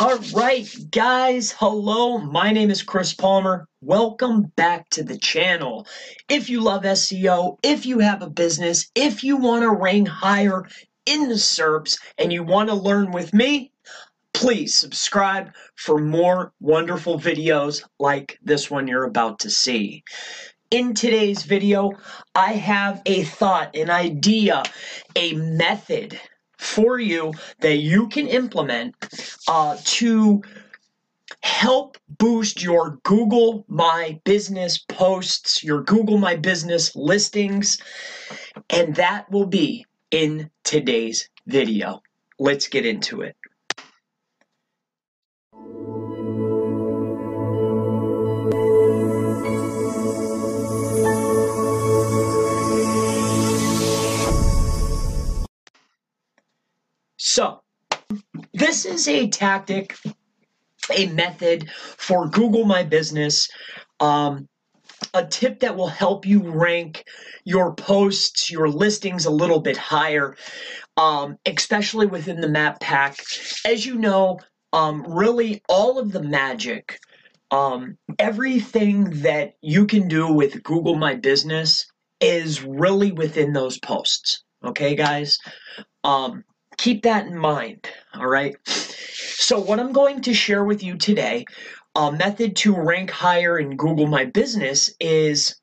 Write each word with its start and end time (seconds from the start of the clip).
All 0.00 0.18
right, 0.32 0.72
guys, 0.92 1.50
hello. 1.58 2.18
My 2.18 2.52
name 2.52 2.70
is 2.70 2.84
Chris 2.84 3.12
Palmer. 3.12 3.66
Welcome 3.80 4.52
back 4.54 4.88
to 4.90 5.02
the 5.02 5.18
channel. 5.18 5.88
If 6.28 6.48
you 6.48 6.60
love 6.60 6.84
SEO, 6.84 7.58
if 7.64 7.84
you 7.84 7.98
have 7.98 8.22
a 8.22 8.30
business, 8.30 8.88
if 8.94 9.24
you 9.24 9.36
want 9.36 9.62
to 9.62 9.72
rank 9.72 10.06
higher 10.06 10.68
in 11.04 11.28
the 11.28 11.34
SERPs 11.34 11.98
and 12.16 12.32
you 12.32 12.44
want 12.44 12.68
to 12.68 12.76
learn 12.76 13.10
with 13.10 13.34
me, 13.34 13.72
please 14.34 14.78
subscribe 14.78 15.50
for 15.74 15.98
more 15.98 16.52
wonderful 16.60 17.18
videos 17.18 17.82
like 17.98 18.38
this 18.40 18.70
one 18.70 18.86
you're 18.86 19.02
about 19.02 19.40
to 19.40 19.50
see. 19.50 20.04
In 20.70 20.94
today's 20.94 21.42
video, 21.42 21.90
I 22.36 22.52
have 22.52 23.02
a 23.04 23.24
thought, 23.24 23.74
an 23.74 23.90
idea, 23.90 24.62
a 25.16 25.32
method 25.32 26.20
for 26.58 26.98
you 26.98 27.32
that 27.60 27.76
you 27.76 28.08
can 28.08 28.26
implement 28.26 28.94
uh, 29.48 29.76
to 29.84 30.42
help 31.42 31.96
boost 32.18 32.62
your 32.62 32.98
Google 33.04 33.64
My 33.68 34.20
Business 34.24 34.78
posts, 34.78 35.62
your 35.62 35.82
Google 35.82 36.18
My 36.18 36.36
Business 36.36 36.94
listings, 36.96 37.78
and 38.70 38.94
that 38.96 39.30
will 39.30 39.46
be 39.46 39.86
in 40.10 40.50
today's 40.64 41.28
video. 41.46 42.02
Let's 42.38 42.68
get 42.68 42.86
into 42.86 43.22
it. 43.22 43.36
Is 58.98 59.06
a 59.06 59.28
tactic, 59.28 59.96
a 60.92 61.06
method 61.06 61.70
for 61.70 62.28
Google 62.28 62.64
My 62.64 62.82
Business, 62.82 63.48
um, 64.00 64.48
a 65.14 65.24
tip 65.24 65.60
that 65.60 65.76
will 65.76 65.86
help 65.86 66.26
you 66.26 66.40
rank 66.40 67.04
your 67.44 67.74
posts, 67.74 68.50
your 68.50 68.68
listings 68.68 69.24
a 69.24 69.30
little 69.30 69.60
bit 69.60 69.76
higher, 69.76 70.36
um, 70.96 71.36
especially 71.46 72.06
within 72.06 72.40
the 72.40 72.48
map 72.48 72.80
pack. 72.80 73.16
As 73.64 73.86
you 73.86 73.94
know, 73.94 74.40
um, 74.72 75.04
really 75.06 75.62
all 75.68 76.00
of 76.00 76.10
the 76.10 76.22
magic, 76.22 76.98
um, 77.52 77.98
everything 78.18 79.22
that 79.22 79.52
you 79.62 79.86
can 79.86 80.08
do 80.08 80.32
with 80.32 80.64
Google 80.64 80.96
My 80.96 81.14
Business 81.14 81.86
is 82.20 82.64
really 82.64 83.12
within 83.12 83.52
those 83.52 83.78
posts. 83.78 84.42
Okay, 84.64 84.96
guys? 84.96 85.38
Um, 86.02 86.42
keep 86.78 87.02
that 87.02 87.26
in 87.26 87.36
mind, 87.36 87.88
all 88.14 88.26
right? 88.26 88.56
So 88.66 89.60
what 89.60 89.80
I'm 89.80 89.92
going 89.92 90.22
to 90.22 90.34
share 90.34 90.64
with 90.64 90.82
you 90.82 90.96
today, 90.96 91.44
a 91.94 92.10
method 92.12 92.56
to 92.56 92.74
rank 92.74 93.10
higher 93.10 93.58
in 93.58 93.76
Google 93.76 94.06
My 94.06 94.24
Business 94.24 94.90
is 95.00 95.60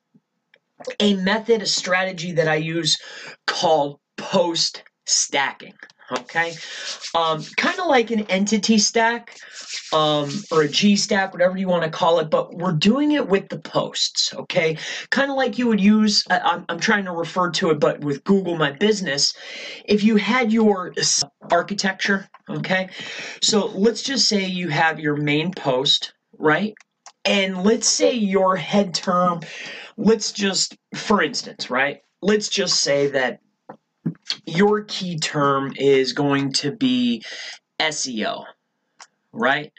a 1.00 1.14
method, 1.14 1.62
a 1.62 1.66
strategy 1.66 2.32
that 2.32 2.48
I 2.48 2.56
use 2.56 2.98
called 3.46 3.98
post 4.16 4.84
stacking 5.06 5.74
okay? 6.10 6.54
Um, 7.14 7.42
kind 7.56 7.78
of 7.78 7.86
like 7.86 8.10
an 8.10 8.20
entity 8.22 8.78
stack 8.78 9.38
um, 9.92 10.30
or 10.50 10.62
a 10.62 10.68
G 10.68 10.96
stack, 10.96 11.32
whatever 11.32 11.56
you 11.56 11.68
want 11.68 11.84
to 11.84 11.90
call 11.90 12.18
it, 12.18 12.30
but 12.30 12.54
we're 12.54 12.72
doing 12.72 13.12
it 13.12 13.28
with 13.28 13.48
the 13.48 13.58
posts, 13.58 14.34
okay? 14.34 14.78
Kind 15.10 15.30
of 15.30 15.36
like 15.36 15.58
you 15.58 15.66
would 15.68 15.80
use, 15.80 16.24
I'm, 16.30 16.64
I'm 16.68 16.80
trying 16.80 17.04
to 17.04 17.12
refer 17.12 17.50
to 17.52 17.70
it, 17.70 17.80
but 17.80 18.00
with 18.00 18.24
Google 18.24 18.56
My 18.56 18.72
Business, 18.72 19.34
if 19.84 20.04
you 20.04 20.16
had 20.16 20.52
your 20.52 20.92
architecture, 21.50 22.28
okay? 22.50 22.88
So 23.42 23.66
let's 23.66 24.02
just 24.02 24.28
say 24.28 24.44
you 24.44 24.68
have 24.68 25.00
your 25.00 25.16
main 25.16 25.52
post, 25.52 26.12
right? 26.38 26.74
And 27.24 27.64
let's 27.64 27.88
say 27.88 28.12
your 28.12 28.56
head 28.56 28.94
term, 28.94 29.40
let's 29.96 30.32
just, 30.32 30.76
for 30.94 31.22
instance, 31.22 31.70
right? 31.70 32.00
Let's 32.22 32.48
just 32.48 32.80
say 32.80 33.08
that 33.08 33.40
your 34.44 34.84
key 34.84 35.18
term 35.18 35.72
is 35.76 36.12
going 36.12 36.52
to 36.54 36.72
be 36.72 37.22
SEO, 37.80 38.44
right? 39.32 39.72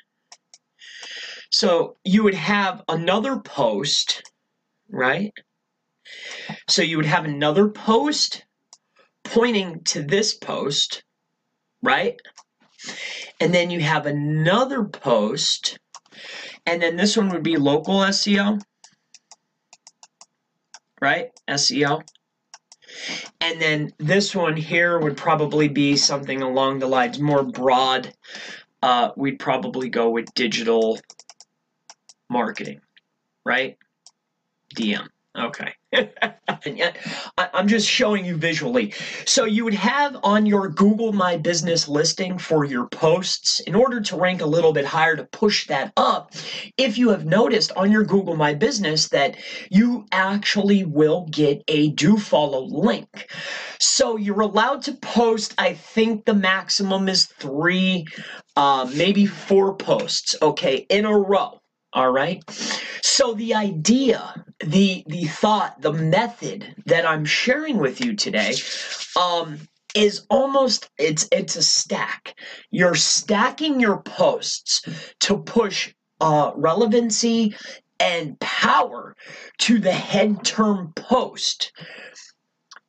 So 1.49 1.97
you 2.03 2.23
would 2.23 2.35
have 2.35 2.83
another 2.87 3.39
post, 3.39 4.21
right? 4.89 5.33
So 6.69 6.81
you 6.81 6.97
would 6.97 7.05
have 7.05 7.25
another 7.25 7.69
post 7.69 8.43
pointing 9.23 9.83
to 9.85 10.03
this 10.03 10.33
post, 10.33 11.03
right? 11.81 12.15
And 13.39 13.53
then 13.53 13.69
you 13.69 13.81
have 13.81 14.05
another 14.05 14.85
post, 14.85 15.79
and 16.65 16.81
then 16.81 16.95
this 16.95 17.17
one 17.17 17.29
would 17.29 17.43
be 17.43 17.57
local 17.57 17.99
SEO, 17.99 18.61
right? 21.01 21.29
SEO. 21.49 22.01
And 23.41 23.61
then 23.61 23.93
this 23.97 24.35
one 24.35 24.55
here 24.55 24.99
would 24.99 25.17
probably 25.17 25.67
be 25.67 25.95
something 25.95 26.41
along 26.41 26.79
the 26.79 26.87
lines 26.87 27.19
more 27.19 27.43
broad. 27.43 28.13
Uh, 28.81 29.11
we'd 29.15 29.39
probably 29.39 29.89
go 29.89 30.09
with 30.09 30.33
digital 30.33 30.99
marketing, 32.29 32.81
right? 33.45 33.77
DM. 34.75 35.07
Okay. 35.37 35.73
I'm 37.37 37.67
just 37.67 37.87
showing 37.87 38.25
you 38.25 38.35
visually. 38.35 38.93
So 39.25 39.45
you 39.45 39.63
would 39.65 39.75
have 39.75 40.17
on 40.23 40.45
your 40.45 40.67
Google 40.67 41.13
My 41.13 41.37
Business 41.37 41.87
listing 41.87 42.39
for 42.39 42.65
your 42.65 42.87
posts, 42.87 43.59
in 43.61 43.75
order 43.75 44.01
to 44.01 44.17
rank 44.17 44.41
a 44.41 44.45
little 44.47 44.73
bit 44.73 44.85
higher 44.85 45.15
to 45.15 45.25
push 45.25 45.67
that 45.67 45.93
up, 45.95 46.33
if 46.77 46.97
you 46.97 47.09
have 47.09 47.25
noticed 47.25 47.71
on 47.73 47.91
your 47.91 48.03
Google 48.03 48.35
My 48.35 48.53
Business 48.55 49.09
that 49.09 49.37
you 49.69 50.05
actually 50.11 50.83
will 50.85 51.27
get 51.29 51.63
a 51.67 51.89
do 51.91 52.17
follow 52.17 52.63
link. 52.63 53.29
So 53.79 54.17
you're 54.17 54.41
allowed 54.41 54.81
to 54.83 54.93
post, 54.93 55.53
I 55.57 55.73
think 55.73 56.25
the 56.25 56.33
maximum 56.33 57.07
is 57.09 57.25
three, 57.25 58.05
uh, 58.55 58.89
maybe 58.95 59.27
four 59.27 59.75
posts, 59.75 60.35
okay, 60.41 60.87
in 60.89 61.05
a 61.05 61.17
row. 61.17 61.59
All 61.97 62.11
right. 62.11 62.43
So 63.03 63.35
the 63.35 63.55
idea, 63.55 64.45
the 64.61 65.03
the 65.07 65.25
thought, 65.25 65.81
the 65.81 65.93
method 65.93 66.75
that 66.87 67.07
I'm 67.07 67.25
sharing 67.25 67.79
with 67.79 68.05
you 68.05 68.15
today, 68.15 68.53
um, 69.19 69.59
is 69.95 70.27
almost 70.29 70.91
it's 70.99 71.27
it's 71.31 71.57
a 71.57 71.63
stack. 71.63 72.35
You're 72.71 72.95
stacking 72.95 73.79
your 73.81 74.03
posts 74.03 74.83
to 75.21 75.39
push 75.39 75.93
uh, 76.21 76.53
relevancy 76.55 77.55
and 77.99 78.39
power 78.41 79.15
to 79.59 79.79
the 79.79 79.93
head 79.93 80.45
term 80.45 80.93
post 80.95 81.73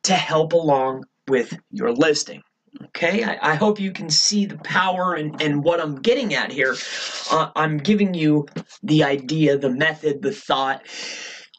to 0.03 0.13
help 0.13 0.53
along 0.53 1.05
with 1.29 1.59
your 1.71 1.93
listing. 1.93 2.43
Okay, 2.85 3.23
I, 3.23 3.53
I, 3.53 3.55
hope 3.55 3.79
you 3.79 3.91
can 3.91 4.09
see 4.09 4.45
the 4.45 4.57
power 4.57 5.15
and, 5.15 5.41
and 5.41 5.63
what 5.63 5.79
I'm 5.79 5.95
getting 5.95 6.33
at 6.33 6.51
here. 6.51 6.75
Uh, 7.31 7.49
I'm 7.55 7.77
giving 7.77 8.13
you 8.13 8.47
the 8.83 9.03
idea, 9.03 9.57
the 9.57 9.69
method, 9.69 10.21
the 10.21 10.31
thought. 10.31 10.83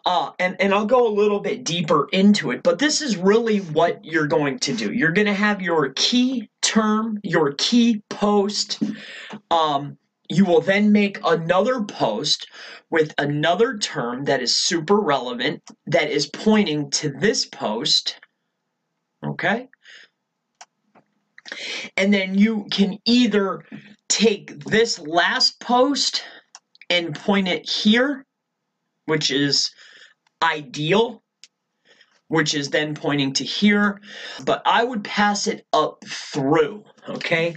Uh, 0.07 0.31
and, 0.39 0.57
and 0.61 0.73
I'll 0.73 0.87
go 0.87 1.07
a 1.07 1.13
little 1.13 1.41
bit 1.41 1.65
deeper 1.65 2.09
into 2.13 2.51
it, 2.53 2.63
but 2.63 2.79
this 2.79 3.03
is 3.03 3.17
really 3.17 3.59
what 3.59 4.03
you're 4.05 4.27
going 4.27 4.59
to 4.61 4.73
do. 4.73 4.93
You're 4.93 5.13
going 5.13 5.27
to 5.27 5.35
have 5.35 5.61
your 5.61 5.91
key 5.91 6.49
term, 6.63 7.21
your 7.23 7.53
key 7.53 8.03
post. 8.09 8.83
Um, 9.51 9.99
you 10.31 10.45
will 10.45 10.61
then 10.61 10.93
make 10.93 11.19
another 11.25 11.83
post 11.83 12.47
with 12.89 13.13
another 13.19 13.77
term 13.79 14.25
that 14.25 14.41
is 14.41 14.57
super 14.57 14.99
relevant, 14.99 15.63
that 15.87 16.11
is 16.11 16.27
pointing 16.29 16.91
to 16.93 17.11
this 17.11 17.45
post. 17.45 18.19
Okay? 19.25 19.69
And 21.97 22.13
then 22.13 22.37
you 22.37 22.67
can 22.71 22.99
either 23.05 23.65
take 24.09 24.65
this 24.65 24.99
last 24.99 25.61
post 25.61 26.23
and 26.89 27.15
point 27.15 27.49
it 27.49 27.69
here, 27.69 28.27
which 29.07 29.31
is 29.31 29.71
ideal, 30.43 31.23
which 32.29 32.55
is 32.55 32.71
then 32.71 32.95
pointing 32.95 33.33
to 33.35 33.45
here, 33.45 34.01
but 34.45 34.63
I 34.65 34.85
would 34.85 35.05
pass 35.05 35.47
it 35.47 35.67
up 35.73 36.05
through, 36.07 36.85
okay? 37.09 37.57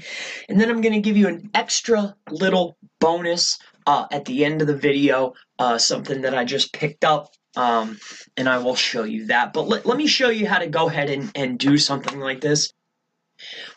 And 0.49 0.59
then 0.59 0.69
I'm 0.69 0.81
gonna 0.81 0.99
give 0.99 1.17
you 1.17 1.27
an 1.27 1.49
extra 1.53 2.15
little 2.29 2.77
bonus 2.99 3.57
uh, 3.85 4.05
at 4.11 4.25
the 4.25 4.45
end 4.45 4.61
of 4.61 4.67
the 4.67 4.75
video, 4.75 5.33
uh, 5.59 5.77
something 5.77 6.21
that 6.21 6.35
I 6.35 6.45
just 6.45 6.73
picked 6.73 7.03
up 7.03 7.33
um, 7.55 7.99
and 8.37 8.49
I 8.49 8.57
will 8.57 8.75
show 8.75 9.03
you 9.03 9.27
that. 9.27 9.53
But 9.53 9.67
let, 9.67 9.85
let 9.85 9.97
me 9.97 10.07
show 10.07 10.29
you 10.29 10.47
how 10.47 10.59
to 10.59 10.67
go 10.67 10.87
ahead 10.87 11.09
and, 11.09 11.31
and 11.35 11.59
do 11.59 11.77
something 11.77 12.19
like 12.19 12.41
this. 12.41 12.73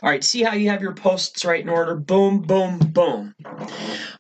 All 0.03 0.11
right, 0.11 0.23
see 0.25 0.43
how 0.43 0.55
you 0.55 0.71
have 0.71 0.83
your 0.83 0.95
posts 0.95 1.45
right 1.45 1.61
in 1.61 1.69
order? 1.69 1.95
Boom, 1.95 2.41
boom, 2.41 2.79
boom. 2.79 3.35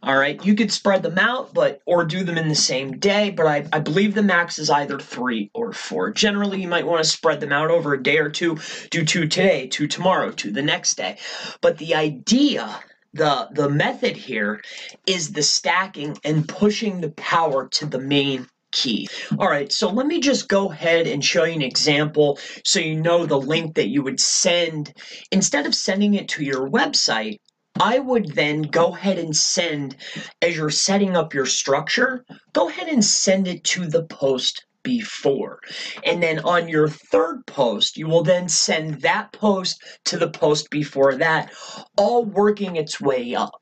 All 0.02 0.16
right, 0.16 0.44
you 0.44 0.54
could 0.54 0.72
spread 0.72 1.02
them 1.02 1.18
out, 1.18 1.52
but 1.54 1.80
or 1.86 2.04
do 2.04 2.24
them 2.24 2.38
in 2.38 2.48
the 2.48 2.54
same 2.54 2.98
day, 2.98 3.30
but 3.30 3.46
I, 3.46 3.66
I 3.72 3.80
believe 3.80 4.14
the 4.14 4.22
max 4.22 4.58
is 4.58 4.70
either 4.70 4.98
three 4.98 5.50
or 5.54 5.72
four. 5.72 6.10
Generally, 6.10 6.62
you 6.62 6.68
might 6.68 6.86
want 6.86 7.02
to 7.02 7.10
spread 7.10 7.40
them 7.40 7.52
out 7.52 7.70
over 7.70 7.94
a 7.94 8.02
day 8.02 8.18
or 8.18 8.30
two. 8.30 8.58
Do 8.90 9.04
two 9.04 9.26
today, 9.26 9.66
two 9.66 9.86
tomorrow, 9.86 10.30
two 10.30 10.52
the 10.52 10.62
next 10.62 10.94
day. 10.96 11.18
But 11.60 11.78
the 11.78 11.94
idea 11.94 12.80
the 13.14 13.48
the 13.52 13.68
method 13.68 14.16
here 14.16 14.62
is 15.06 15.32
the 15.32 15.42
stacking 15.42 16.18
and 16.22 16.46
pushing 16.46 17.00
the 17.00 17.10
power 17.10 17.66
to 17.68 17.86
the 17.86 17.98
main 17.98 18.46
key. 18.76 19.08
All 19.38 19.48
right, 19.48 19.72
so 19.72 19.88
let 19.88 20.06
me 20.06 20.20
just 20.20 20.48
go 20.48 20.70
ahead 20.70 21.06
and 21.06 21.24
show 21.24 21.44
you 21.44 21.54
an 21.54 21.62
example 21.62 22.38
so 22.64 22.78
you 22.78 23.00
know 23.00 23.24
the 23.24 23.40
link 23.40 23.74
that 23.74 23.88
you 23.88 24.02
would 24.02 24.20
send. 24.20 24.92
Instead 25.32 25.66
of 25.66 25.74
sending 25.74 26.14
it 26.14 26.28
to 26.28 26.44
your 26.44 26.68
website, 26.68 27.38
I 27.80 27.98
would 27.98 28.34
then 28.34 28.62
go 28.62 28.94
ahead 28.94 29.18
and 29.18 29.34
send, 29.34 29.96
as 30.42 30.56
you're 30.56 30.70
setting 30.70 31.16
up 31.16 31.34
your 31.34 31.46
structure, 31.46 32.24
go 32.52 32.68
ahead 32.68 32.88
and 32.88 33.04
send 33.04 33.48
it 33.48 33.64
to 33.64 33.86
the 33.86 34.04
post 34.04 34.64
before. 34.82 35.58
And 36.04 36.22
then 36.22 36.38
on 36.40 36.68
your 36.68 36.88
third 36.88 37.44
post, 37.46 37.96
you 37.96 38.06
will 38.06 38.22
then 38.22 38.48
send 38.48 39.02
that 39.02 39.32
post 39.32 39.82
to 40.04 40.16
the 40.16 40.30
post 40.30 40.70
before 40.70 41.16
that, 41.16 41.52
all 41.96 42.24
working 42.24 42.76
its 42.76 43.00
way 43.00 43.34
up. 43.34 43.60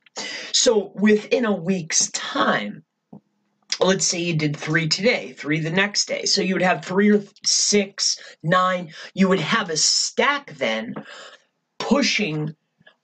So 0.52 0.92
within 0.94 1.44
a 1.44 1.52
week's 1.56 2.10
time, 2.10 2.84
let's 3.80 4.06
say 4.06 4.20
you 4.20 4.36
did 4.36 4.56
three 4.56 4.88
today, 4.88 5.32
three 5.32 5.60
the 5.60 5.70
next 5.70 6.06
day. 6.06 6.24
So 6.24 6.42
you 6.42 6.54
would 6.54 6.62
have 6.62 6.84
three 6.84 7.10
or 7.10 7.22
six, 7.44 8.18
nine. 8.42 8.92
You 9.14 9.28
would 9.28 9.40
have 9.40 9.70
a 9.70 9.76
stack 9.76 10.52
then 10.54 10.94
pushing 11.78 12.54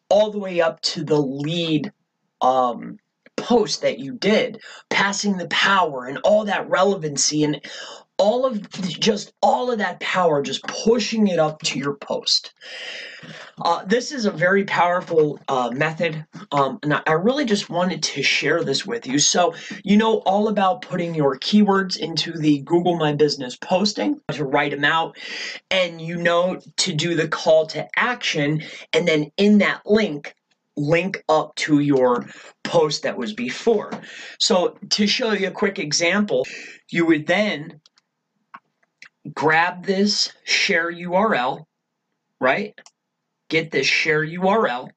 all 0.08 0.30
the 0.30 0.38
way 0.38 0.60
up 0.60 0.80
to 0.82 1.04
the 1.04 1.20
lead 1.20 1.92
um, 2.40 2.98
post 3.36 3.82
that 3.82 3.98
you 3.98 4.14
did, 4.14 4.60
passing 4.90 5.36
the 5.36 5.48
power 5.48 6.06
and 6.06 6.18
all 6.18 6.44
that 6.44 6.68
relevancy 6.68 7.44
and 7.44 7.60
all 8.20 8.44
of 8.44 8.70
just 8.70 9.32
all 9.42 9.72
of 9.72 9.78
that 9.78 9.98
power 9.98 10.42
just 10.42 10.62
pushing 10.64 11.26
it 11.26 11.38
up 11.38 11.62
to 11.62 11.78
your 11.78 11.94
post. 11.94 12.52
Uh, 13.62 13.82
this 13.86 14.12
is 14.12 14.26
a 14.26 14.30
very 14.30 14.64
powerful 14.64 15.40
uh, 15.48 15.70
method. 15.72 16.24
Um, 16.52 16.78
and 16.82 17.02
i 17.06 17.12
really 17.12 17.46
just 17.46 17.70
wanted 17.70 18.02
to 18.02 18.22
share 18.22 18.62
this 18.62 18.84
with 18.86 19.06
you. 19.06 19.18
So 19.18 19.54
you 19.84 19.96
know 19.96 20.18
all 20.18 20.48
about 20.48 20.82
putting 20.82 21.14
your 21.14 21.38
keywords 21.38 21.96
into 21.96 22.32
the 22.32 22.60
google 22.60 22.96
my 22.96 23.14
business 23.14 23.56
posting 23.56 24.20
to 24.32 24.44
write 24.44 24.72
them 24.72 24.84
out 24.84 25.16
and 25.70 26.00
you 26.00 26.16
know 26.16 26.60
to 26.76 26.92
do 26.92 27.14
the 27.14 27.28
call 27.28 27.66
to 27.68 27.88
action 27.96 28.62
and 28.92 29.08
then 29.08 29.32
in 29.38 29.58
that 29.58 29.80
link 29.86 30.34
link 30.76 31.22
up 31.28 31.54
to 31.56 31.80
your 31.80 32.26
post 32.64 33.02
that 33.02 33.16
was 33.16 33.32
before. 33.32 33.90
So 34.38 34.78
to 34.90 35.06
show 35.06 35.32
you 35.32 35.48
a 35.48 35.52
quick 35.52 35.78
example 35.78 36.46
you 36.90 37.06
would 37.06 37.26
then 37.26 37.79
grab 39.34 39.84
this 39.84 40.32
share 40.44 40.92
URL, 40.92 41.64
right? 42.40 42.74
Get 43.48 43.70
this 43.70 43.86
share 43.86 44.24
URL. 44.24 44.88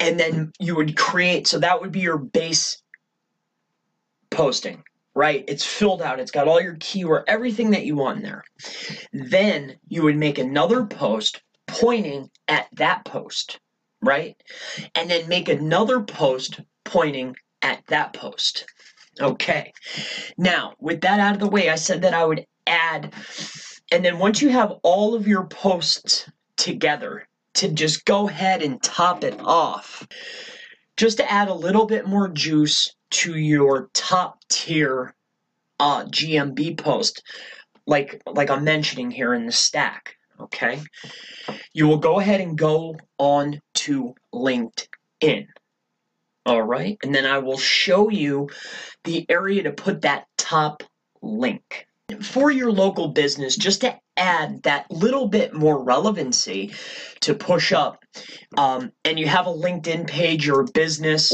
And 0.00 0.18
then 0.18 0.52
you 0.58 0.74
would 0.74 0.96
create, 0.96 1.46
so 1.46 1.60
that 1.60 1.80
would 1.80 1.92
be 1.92 2.00
your 2.00 2.18
base 2.18 2.82
posting, 4.30 4.82
right? 5.14 5.44
It's 5.46 5.64
filled 5.64 6.02
out, 6.02 6.18
it's 6.18 6.32
got 6.32 6.48
all 6.48 6.60
your 6.60 6.76
keyword, 6.80 7.24
everything 7.28 7.70
that 7.70 7.84
you 7.84 7.94
want 7.94 8.18
in 8.18 8.24
there. 8.24 8.44
Then 9.12 9.76
you 9.88 10.02
would 10.02 10.16
make 10.16 10.38
another 10.38 10.84
post 10.86 11.42
pointing 11.68 12.30
at 12.48 12.66
that 12.72 13.04
post, 13.04 13.60
right? 14.02 14.36
And 14.94 15.08
then 15.08 15.28
make 15.28 15.48
another 15.48 16.00
post 16.00 16.60
pointing 16.84 17.36
at 17.62 17.86
that 17.86 18.12
post. 18.12 18.66
Okay. 19.20 19.72
Now, 20.38 20.74
with 20.78 21.00
that 21.02 21.20
out 21.20 21.34
of 21.34 21.40
the 21.40 21.48
way, 21.48 21.68
I 21.68 21.74
said 21.74 22.02
that 22.02 22.14
I 22.14 22.24
would 22.24 22.46
add, 22.66 23.12
and 23.90 24.04
then 24.04 24.18
once 24.18 24.40
you 24.40 24.48
have 24.50 24.72
all 24.82 25.14
of 25.14 25.26
your 25.26 25.46
posts 25.46 26.30
together, 26.56 27.26
to 27.54 27.68
just 27.68 28.04
go 28.04 28.28
ahead 28.28 28.62
and 28.62 28.82
top 28.82 29.24
it 29.24 29.38
off, 29.40 30.06
just 30.96 31.18
to 31.18 31.30
add 31.30 31.48
a 31.48 31.54
little 31.54 31.86
bit 31.86 32.06
more 32.06 32.28
juice 32.28 32.94
to 33.10 33.36
your 33.38 33.90
top 33.92 34.38
tier 34.48 35.14
uh, 35.78 36.04
GMB 36.04 36.78
post, 36.78 37.22
like 37.86 38.22
like 38.26 38.50
I'm 38.50 38.64
mentioning 38.64 39.10
here 39.10 39.34
in 39.34 39.46
the 39.46 39.52
stack. 39.52 40.16
Okay, 40.40 40.80
you 41.72 41.86
will 41.86 41.98
go 41.98 42.20
ahead 42.20 42.40
and 42.40 42.56
go 42.56 42.96
on 43.18 43.60
to 43.74 44.14
LinkedIn. 44.34 45.46
All 46.44 46.62
right, 46.62 46.98
and 47.04 47.14
then 47.14 47.24
I 47.24 47.38
will 47.38 47.58
show 47.58 48.08
you 48.08 48.48
the 49.04 49.24
area 49.28 49.62
to 49.62 49.72
put 49.72 50.02
that 50.02 50.26
top 50.36 50.82
link. 51.20 51.86
For 52.20 52.50
your 52.50 52.72
local 52.72 53.08
business, 53.08 53.56
just 53.56 53.82
to 53.82 53.96
add 54.16 54.64
that 54.64 54.90
little 54.90 55.28
bit 55.28 55.54
more 55.54 55.82
relevancy 55.82 56.74
to 57.20 57.34
push 57.34 57.72
up, 57.72 58.04
um, 58.58 58.92
and 59.04 59.18
you 59.18 59.26
have 59.28 59.46
a 59.46 59.52
LinkedIn 59.54 60.08
page 60.08 60.48
or 60.48 60.60
a 60.60 60.70
business, 60.72 61.32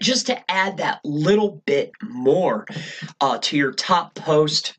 just 0.00 0.26
to 0.26 0.50
add 0.50 0.76
that 0.76 1.00
little 1.04 1.62
bit 1.64 1.92
more 2.02 2.66
uh, 3.20 3.38
to 3.38 3.56
your 3.56 3.72
top 3.72 4.14
post, 4.14 4.76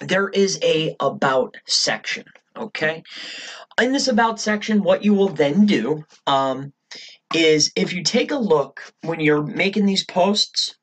there 0.00 0.28
is 0.28 0.58
a 0.62 0.94
about 1.00 1.56
section. 1.66 2.24
Okay, 2.56 3.02
in 3.80 3.92
this 3.92 4.08
about 4.08 4.38
section, 4.38 4.82
what 4.82 5.02
you 5.02 5.14
will 5.14 5.28
then 5.28 5.64
do 5.64 6.04
um, 6.26 6.72
is 7.34 7.72
if 7.76 7.92
you 7.92 8.02
take 8.02 8.30
a 8.30 8.38
look 8.38 8.92
when 9.02 9.20
you're 9.20 9.42
making 9.42 9.86
these 9.86 10.04
posts, 10.04 10.76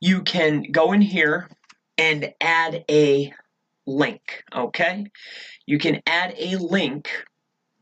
you 0.00 0.22
can 0.22 0.62
go 0.70 0.92
in 0.92 1.00
here 1.00 1.48
and 1.98 2.32
add 2.40 2.84
a 2.90 3.32
link, 3.86 4.42
okay? 4.54 5.06
You 5.66 5.78
can 5.78 6.00
add 6.06 6.34
a 6.38 6.56
link 6.56 7.08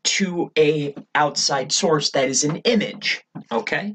to 0.05 0.51
a 0.59 0.95
outside 1.15 1.73
source 1.73 2.11
that 2.11 2.29
is 2.29 2.45
an 2.45 2.57
image 2.59 3.23
okay? 3.53 3.95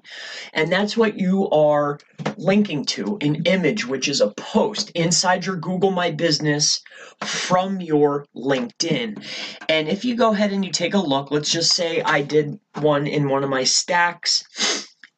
And 0.54 0.72
that's 0.72 0.96
what 0.96 1.20
you 1.20 1.50
are 1.50 2.00
linking 2.38 2.86
to 2.86 3.18
an 3.22 3.44
image 3.46 3.86
which 3.86 4.08
is 4.08 4.22
a 4.22 4.32
post 4.32 4.92
inside 4.92 5.46
your 5.46 5.56
google 5.56 5.92
my 5.92 6.12
business 6.12 6.82
from 7.24 7.82
your 7.82 8.26
linkedin. 8.36 9.24
And 9.70 9.88
if 9.88 10.06
you 10.06 10.16
go 10.16 10.34
ahead 10.34 10.52
and 10.52 10.64
you 10.64 10.72
take 10.72 10.94
a 10.94 11.00
look 11.00 11.32
let's 11.32 11.52
just 11.52 11.74
say 11.74 12.02
i 12.02 12.22
did 12.22 12.60
one 12.80 13.08
in 13.08 13.30
one 13.30 13.44
of 13.44 13.50
my 13.50 13.64
stacks. 13.64 14.44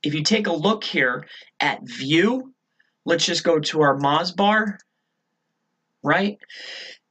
If 0.01 0.13
you 0.13 0.23
take 0.23 0.47
a 0.47 0.53
look 0.53 0.83
here 0.83 1.25
at 1.59 1.79
view 1.83 2.53
let's 3.05 3.25
just 3.25 3.43
go 3.43 3.59
to 3.59 3.81
our 3.81 3.97
moz 3.97 4.35
bar 4.35 4.79
right? 6.01 6.37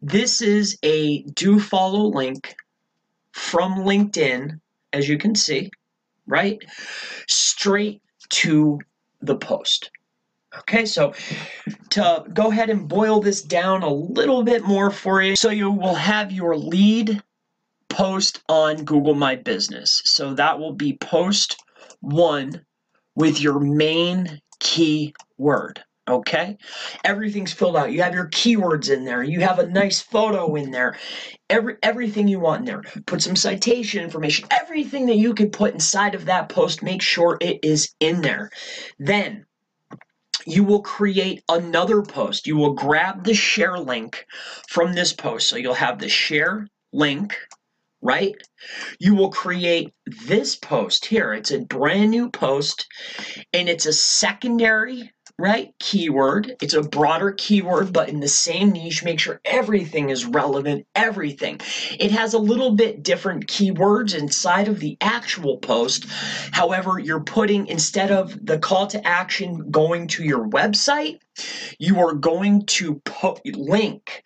This 0.00 0.40
is 0.40 0.78
a 0.82 1.22
do 1.34 1.60
follow 1.60 2.04
link 2.04 2.54
from 3.38 3.76
LinkedIn, 3.76 4.60
as 4.92 5.08
you 5.08 5.18
can 5.18 5.34
see, 5.34 5.70
right? 6.26 6.62
Straight 7.28 8.02
to 8.30 8.80
the 9.20 9.36
post. 9.36 9.90
Okay, 10.58 10.86
so 10.86 11.12
to 11.90 12.24
go 12.32 12.50
ahead 12.50 12.70
and 12.70 12.88
boil 12.88 13.20
this 13.20 13.42
down 13.42 13.82
a 13.82 13.92
little 13.92 14.42
bit 14.42 14.64
more 14.64 14.90
for 14.90 15.22
you, 15.22 15.36
so 15.36 15.50
you 15.50 15.70
will 15.70 15.94
have 15.94 16.32
your 16.32 16.56
lead 16.56 17.22
post 17.88 18.42
on 18.48 18.84
Google 18.84 19.14
My 19.14 19.36
Business. 19.36 20.00
So 20.04 20.34
that 20.34 20.58
will 20.58 20.72
be 20.72 20.96
post 20.96 21.62
one 22.00 22.64
with 23.14 23.40
your 23.40 23.60
main 23.60 24.40
key 24.58 25.14
word 25.36 25.82
okay? 26.08 26.56
Everything's 27.04 27.52
filled 27.52 27.76
out. 27.76 27.92
You 27.92 28.02
have 28.02 28.14
your 28.14 28.28
keywords 28.28 28.90
in 28.90 29.04
there. 29.04 29.22
You 29.22 29.40
have 29.40 29.58
a 29.58 29.66
nice 29.66 30.00
photo 30.00 30.54
in 30.54 30.70
there. 30.70 30.98
Every 31.50 31.76
everything 31.82 32.28
you 32.28 32.40
want 32.40 32.60
in 32.60 32.66
there. 32.66 32.82
Put 33.06 33.22
some 33.22 33.36
citation 33.36 34.02
information. 34.02 34.48
Everything 34.50 35.06
that 35.06 35.16
you 35.16 35.34
could 35.34 35.52
put 35.52 35.74
inside 35.74 36.14
of 36.14 36.26
that 36.26 36.48
post 36.48 36.82
make 36.82 37.02
sure 37.02 37.38
it 37.40 37.60
is 37.62 37.94
in 38.00 38.22
there. 38.22 38.50
Then 38.98 39.46
you 40.46 40.64
will 40.64 40.82
create 40.82 41.42
another 41.48 42.02
post. 42.02 42.46
You 42.46 42.56
will 42.56 42.74
grab 42.74 43.24
the 43.24 43.34
share 43.34 43.78
link 43.78 44.24
from 44.68 44.94
this 44.94 45.12
post. 45.12 45.48
So 45.48 45.56
you'll 45.56 45.74
have 45.74 45.98
the 45.98 46.08
share 46.08 46.66
link 46.92 47.36
right? 48.00 48.36
You 48.98 49.14
will 49.14 49.30
create 49.30 49.92
this 50.26 50.56
post 50.56 51.06
here. 51.06 51.32
It's 51.32 51.50
a 51.50 51.60
brand 51.60 52.10
new 52.10 52.30
post 52.30 52.86
and 53.52 53.68
it's 53.68 53.86
a 53.86 53.92
secondary 53.92 55.12
right? 55.38 55.72
Keyword. 55.78 56.56
It's 56.60 56.74
a 56.74 56.82
broader 56.82 57.32
keyword, 57.32 57.92
but 57.92 58.08
in 58.08 58.20
the 58.20 58.28
same 58.28 58.70
niche, 58.70 59.04
make 59.04 59.20
sure 59.20 59.40
everything 59.44 60.10
is 60.10 60.24
relevant, 60.26 60.86
everything. 60.96 61.60
It 61.98 62.10
has 62.10 62.34
a 62.34 62.38
little 62.38 62.72
bit 62.72 63.04
different 63.04 63.46
keywords 63.46 64.18
inside 64.18 64.66
of 64.68 64.80
the 64.80 64.96
actual 65.00 65.58
post. 65.58 66.06
However, 66.52 66.98
you're 66.98 67.20
putting, 67.20 67.68
instead 67.68 68.10
of 68.10 68.44
the 68.44 68.58
call 68.58 68.88
to 68.88 69.06
action 69.06 69.70
going 69.70 70.08
to 70.08 70.24
your 70.24 70.48
website, 70.48 71.20
you 71.78 72.00
are 72.00 72.14
going 72.14 72.66
to 72.66 72.96
put, 73.04 73.44
link 73.46 74.24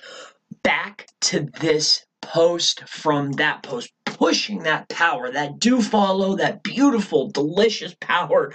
back 0.62 1.08
to 1.20 1.48
this 1.60 2.06
post 2.22 2.88
from 2.88 3.32
that 3.32 3.62
post, 3.62 3.92
pushing 4.06 4.62
that 4.62 4.88
power, 4.88 5.30
that 5.30 5.58
do 5.58 5.82
follow, 5.82 6.36
that 6.36 6.62
beautiful, 6.62 7.30
delicious 7.30 7.94
power 8.00 8.52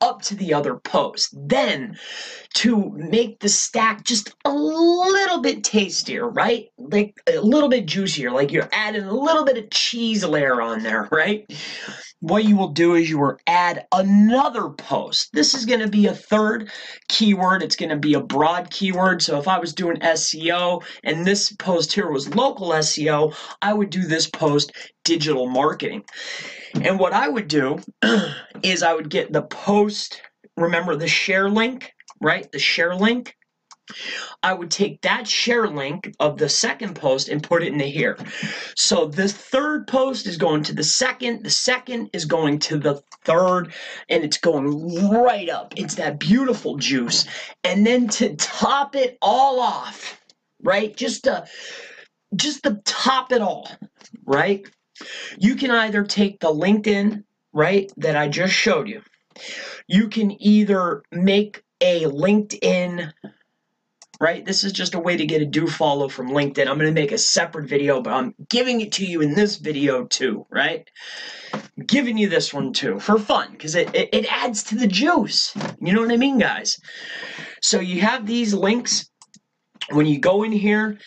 up 0.00 0.22
to 0.22 0.34
the 0.34 0.54
other 0.54 0.76
post. 0.76 1.34
Then 1.36 1.98
to 2.54 2.90
make 2.90 3.40
the 3.40 3.48
stack 3.48 4.04
just 4.04 4.34
a 4.44 4.52
little 4.52 5.40
bit 5.40 5.64
tastier, 5.64 6.28
right? 6.28 6.70
Like 6.78 7.20
a 7.26 7.40
little 7.40 7.68
bit 7.68 7.86
juicier, 7.86 8.30
like 8.30 8.52
you're 8.52 8.68
adding 8.72 9.04
a 9.04 9.12
little 9.12 9.44
bit 9.44 9.58
of 9.58 9.70
cheese 9.70 10.24
layer 10.24 10.60
on 10.60 10.82
there, 10.82 11.08
right? 11.10 11.50
What 12.20 12.44
you 12.44 12.56
will 12.56 12.68
do 12.68 12.94
is 12.94 13.08
you 13.08 13.18
will 13.18 13.36
add 13.46 13.86
another 13.92 14.70
post. 14.70 15.30
This 15.32 15.54
is 15.54 15.64
going 15.64 15.80
to 15.80 15.88
be 15.88 16.06
a 16.06 16.14
third 16.14 16.70
keyword. 17.08 17.62
It's 17.62 17.76
going 17.76 17.90
to 17.90 17.96
be 17.96 18.14
a 18.14 18.20
broad 18.20 18.70
keyword. 18.70 19.22
So 19.22 19.38
if 19.38 19.46
I 19.46 19.58
was 19.58 19.72
doing 19.72 19.98
SEO 19.98 20.82
and 21.04 21.24
this 21.24 21.52
post 21.52 21.92
here 21.92 22.10
was 22.10 22.34
local 22.34 22.70
SEO, 22.70 23.34
I 23.62 23.72
would 23.72 23.90
do 23.90 24.02
this 24.02 24.28
post 24.28 24.72
digital 25.04 25.48
marketing. 25.48 26.04
And 26.80 26.98
what 26.98 27.12
I 27.12 27.28
would 27.28 27.48
do 27.48 27.78
is 28.62 28.82
I 28.82 28.94
would 28.94 29.10
get 29.10 29.32
the 29.32 29.42
post, 29.42 30.20
remember 30.56 30.96
the 30.96 31.08
share 31.08 31.48
link, 31.48 31.92
right? 32.20 32.50
The 32.50 32.58
share 32.58 32.94
link. 32.94 33.36
I 34.42 34.52
would 34.52 34.70
take 34.70 35.00
that 35.02 35.26
share 35.26 35.66
link 35.66 36.14
of 36.20 36.38
the 36.38 36.48
second 36.48 36.94
post 36.94 37.28
and 37.28 37.42
put 37.42 37.62
it 37.62 37.72
into 37.72 37.84
here. 37.84 38.18
So 38.76 39.06
this 39.06 39.32
third 39.32 39.86
post 39.86 40.26
is 40.26 40.36
going 40.36 40.62
to 40.64 40.74
the 40.74 40.84
second, 40.84 41.44
the 41.44 41.50
second 41.50 42.10
is 42.12 42.24
going 42.24 42.58
to 42.60 42.78
the 42.78 43.02
third, 43.24 43.72
and 44.08 44.24
it's 44.24 44.38
going 44.38 45.10
right 45.10 45.48
up. 45.48 45.74
It's 45.76 45.96
that 45.96 46.18
beautiful 46.18 46.76
juice. 46.76 47.26
And 47.64 47.86
then 47.86 48.08
to 48.08 48.36
top 48.36 48.94
it 48.94 49.18
all 49.20 49.60
off, 49.60 50.20
right? 50.62 50.96
Just 50.96 51.24
to 51.24 51.46
just 52.36 52.62
to 52.64 52.80
top 52.84 53.32
it 53.32 53.40
all, 53.40 53.70
right? 54.26 54.66
You 55.38 55.54
can 55.54 55.70
either 55.70 56.04
take 56.04 56.40
the 56.40 56.48
LinkedIn, 56.48 57.24
right, 57.52 57.90
that 57.96 58.16
I 58.16 58.28
just 58.28 58.52
showed 58.52 58.88
you. 58.88 59.02
You 59.86 60.08
can 60.08 60.40
either 60.42 61.02
make 61.12 61.62
a 61.80 62.04
LinkedIn 62.04 63.12
right? 64.20 64.44
This 64.44 64.64
is 64.64 64.72
just 64.72 64.94
a 64.94 65.00
way 65.00 65.16
to 65.16 65.26
get 65.26 65.42
a 65.42 65.46
do 65.46 65.66
follow 65.66 66.08
from 66.08 66.30
LinkedIn. 66.30 66.66
I'm 66.66 66.78
going 66.78 66.92
to 66.92 67.00
make 67.00 67.12
a 67.12 67.18
separate 67.18 67.68
video, 67.68 68.02
but 68.02 68.12
I'm 68.12 68.34
giving 68.48 68.80
it 68.80 68.92
to 68.92 69.06
you 69.06 69.20
in 69.20 69.34
this 69.34 69.56
video 69.56 70.04
too, 70.04 70.46
right? 70.50 70.88
I'm 71.54 71.84
giving 71.86 72.18
you 72.18 72.28
this 72.28 72.52
one 72.52 72.72
too 72.72 72.98
for 72.98 73.18
fun 73.18 73.52
because 73.52 73.74
it, 73.74 73.94
it, 73.94 74.08
it 74.12 74.32
adds 74.32 74.64
to 74.64 74.74
the 74.74 74.88
juice. 74.88 75.54
You 75.80 75.92
know 75.92 76.00
what 76.00 76.12
I 76.12 76.16
mean, 76.16 76.38
guys? 76.38 76.78
So 77.62 77.80
you 77.80 78.00
have 78.00 78.26
these 78.26 78.54
links. 78.54 79.08
When 79.90 80.06
you 80.06 80.18
go 80.18 80.42
in 80.42 80.52
here, 80.52 80.98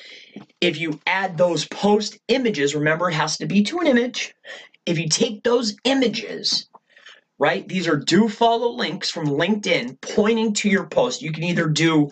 if 0.62 0.80
you 0.80 1.00
add 1.06 1.38
those 1.38 1.68
post 1.68 2.18
images, 2.30 2.74
remember 2.74 3.10
it 3.10 3.16
has 3.16 3.38
to 3.38 3.46
be 3.46 3.64
to 3.64 3.80
an 3.80 3.88
image. 3.88 4.34
If 4.86 4.98
you 4.98 5.08
take 5.08 5.44
those 5.44 5.76
images 5.84 6.68
right? 7.42 7.68
These 7.68 7.88
are 7.88 7.98
do 7.98 8.30
follow 8.30 8.70
links 8.70 9.10
from 9.10 9.26
LinkedIn 9.26 10.00
pointing 10.00 10.54
to 10.54 10.70
your 10.70 10.86
post. 10.86 11.24
You 11.24 11.32
can 11.32 11.44
either 11.44 11.68
do 11.68 12.12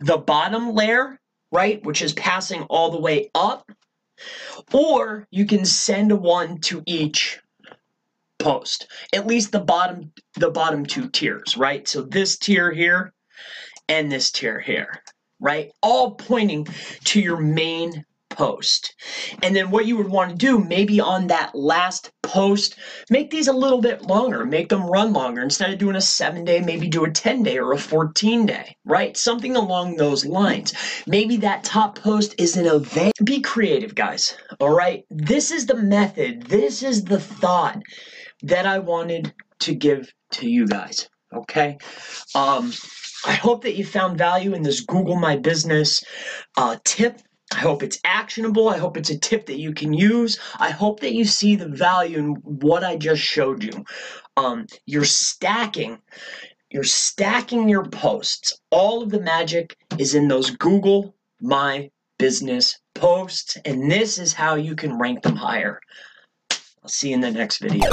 the 0.00 0.18
bottom 0.18 0.74
layer, 0.74 1.20
right, 1.52 1.80
which 1.84 2.02
is 2.02 2.12
passing 2.14 2.62
all 2.62 2.90
the 2.90 2.98
way 3.00 3.30
up, 3.36 3.70
or 4.72 5.28
you 5.30 5.46
can 5.46 5.64
send 5.64 6.10
one 6.10 6.58
to 6.62 6.82
each 6.86 7.38
post. 8.40 8.88
At 9.12 9.28
least 9.28 9.52
the 9.52 9.60
bottom 9.60 10.10
the 10.40 10.50
bottom 10.50 10.84
two 10.84 11.08
tiers, 11.08 11.56
right? 11.56 11.86
So 11.86 12.02
this 12.02 12.36
tier 12.36 12.72
here 12.72 13.12
and 13.88 14.10
this 14.10 14.32
tier 14.32 14.58
here, 14.58 15.00
right? 15.38 15.70
All 15.82 16.16
pointing 16.16 16.66
to 17.04 17.20
your 17.20 17.36
main 17.36 18.04
post. 18.34 18.94
And 19.42 19.54
then 19.54 19.70
what 19.70 19.86
you 19.86 19.96
would 19.96 20.08
want 20.08 20.30
to 20.30 20.36
do, 20.36 20.58
maybe 20.58 21.00
on 21.00 21.28
that 21.28 21.54
last 21.54 22.10
post, 22.22 22.76
make 23.10 23.30
these 23.30 23.48
a 23.48 23.52
little 23.52 23.80
bit 23.80 24.02
longer, 24.02 24.44
make 24.44 24.68
them 24.68 24.86
run 24.86 25.12
longer. 25.12 25.42
Instead 25.42 25.70
of 25.70 25.78
doing 25.78 25.96
a 25.96 26.00
seven 26.00 26.44
day, 26.44 26.60
maybe 26.60 26.88
do 26.88 27.04
a 27.04 27.10
10 27.10 27.42
day 27.42 27.58
or 27.58 27.72
a 27.72 27.78
14 27.78 28.46
day, 28.46 28.76
right? 28.84 29.16
Something 29.16 29.56
along 29.56 29.96
those 29.96 30.24
lines. 30.24 30.74
Maybe 31.06 31.36
that 31.38 31.64
top 31.64 31.98
post 31.98 32.34
is 32.38 32.56
an 32.56 32.66
event. 32.66 33.14
Be 33.24 33.40
creative, 33.40 33.94
guys. 33.94 34.36
All 34.60 34.74
right. 34.74 35.04
This 35.10 35.50
is 35.50 35.66
the 35.66 35.76
method, 35.76 36.42
this 36.42 36.82
is 36.82 37.04
the 37.04 37.20
thought 37.20 37.80
that 38.42 38.66
I 38.66 38.78
wanted 38.78 39.32
to 39.60 39.74
give 39.74 40.12
to 40.32 40.48
you 40.48 40.66
guys. 40.66 41.08
Okay. 41.32 41.78
Um, 42.34 42.72
I 43.26 43.32
hope 43.32 43.62
that 43.62 43.76
you 43.76 43.84
found 43.84 44.18
value 44.18 44.54
in 44.54 44.62
this 44.62 44.80
Google 44.80 45.16
My 45.16 45.36
Business 45.36 46.02
uh, 46.56 46.76
tip 46.84 47.20
I 47.52 47.58
hope 47.58 47.82
it's 47.82 48.00
actionable. 48.04 48.68
I 48.68 48.78
hope 48.78 48.96
it's 48.96 49.10
a 49.10 49.18
tip 49.18 49.46
that 49.46 49.58
you 49.58 49.72
can 49.72 49.92
use. 49.92 50.38
I 50.58 50.70
hope 50.70 51.00
that 51.00 51.14
you 51.14 51.24
see 51.24 51.56
the 51.56 51.68
value 51.68 52.18
in 52.18 52.34
what 52.42 52.82
I 52.82 52.96
just 52.96 53.22
showed 53.22 53.62
you. 53.62 53.84
Um, 54.36 54.66
you're 54.86 55.04
stacking. 55.04 55.98
You're 56.70 56.84
stacking 56.84 57.68
your 57.68 57.84
posts. 57.84 58.58
All 58.70 59.02
of 59.02 59.10
the 59.10 59.20
magic 59.20 59.76
is 59.98 60.14
in 60.14 60.26
those 60.26 60.50
Google 60.50 61.14
My 61.40 61.90
Business 62.18 62.78
posts, 62.94 63.56
and 63.64 63.90
this 63.90 64.18
is 64.18 64.32
how 64.32 64.54
you 64.54 64.74
can 64.74 64.98
rank 64.98 65.22
them 65.22 65.36
higher. 65.36 65.80
I'll 66.50 66.88
see 66.88 67.10
you 67.10 67.14
in 67.14 67.20
the 67.20 67.30
next 67.30 67.58
video. 67.58 67.90